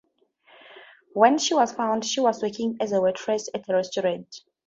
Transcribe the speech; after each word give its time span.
When 1.13 1.37
she 1.37 1.53
was 1.53 1.73
found, 1.73 2.03
she 2.05 2.19
was 2.21 2.41
working 2.41 2.75
as 2.79 2.91
a 2.91 2.99
waitress 2.99 3.49
at 3.53 3.69
a 3.69 3.73
restaurant. 3.75 4.37